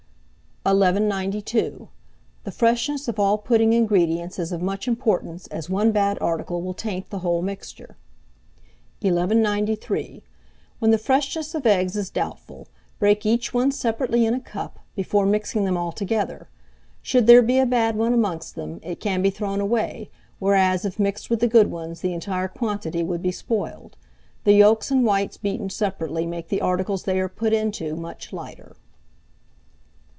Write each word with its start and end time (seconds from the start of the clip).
1192. 0.63 1.89
The 2.43 2.51
freshness 2.51 3.07
of 3.07 3.19
all 3.19 3.39
pudding 3.39 3.73
ingredients 3.73 4.37
is 4.37 4.51
of 4.51 4.61
much 4.61 4.87
importance, 4.87 5.47
as 5.47 5.71
one 5.71 5.91
bad 5.91 6.19
article 6.21 6.61
will 6.61 6.75
taint 6.75 7.09
the 7.09 7.17
whole 7.25 7.41
mixture. 7.41 7.97
1193. 9.01 10.21
When 10.77 10.91
the 10.91 10.99
freshness 10.99 11.55
of 11.55 11.65
eggs 11.65 11.95
is 11.95 12.11
doubtful, 12.11 12.67
break 12.99 13.25
each 13.25 13.55
one 13.55 13.71
separately 13.71 14.23
in 14.23 14.35
a 14.35 14.39
cup, 14.39 14.77
before 14.95 15.25
mixing 15.25 15.65
them 15.65 15.77
altogether. 15.77 16.47
Should 17.01 17.25
there 17.25 17.41
be 17.41 17.57
a 17.57 17.65
bad 17.65 17.95
one 17.95 18.13
amongst 18.13 18.53
them, 18.53 18.79
it 18.83 18.99
can 18.99 19.23
be 19.23 19.31
thrown 19.31 19.61
away; 19.61 20.11
whereas, 20.37 20.85
if 20.85 20.99
mixed 20.99 21.31
with 21.31 21.39
the 21.39 21.47
good 21.47 21.71
ones, 21.71 22.01
the 22.01 22.13
entire 22.13 22.47
quantity 22.47 23.01
would 23.01 23.23
be 23.23 23.31
spoiled. 23.31 23.97
The 24.43 24.53
yolks 24.53 24.91
and 24.91 25.03
whites 25.05 25.37
beaten 25.37 25.71
separately 25.71 26.27
make 26.27 26.49
the 26.49 26.61
articles 26.61 27.01
they 27.01 27.19
are 27.19 27.27
put 27.29 27.51
into 27.51 27.95
much 27.95 28.31
lighter. 28.31 28.75